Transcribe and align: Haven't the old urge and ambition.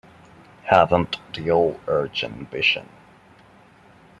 Haven't 0.63 1.19
the 1.35 1.51
old 1.51 1.79
urge 1.87 2.23
and 2.23 2.33
ambition. 2.33 2.89